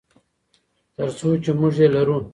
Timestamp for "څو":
1.17-1.27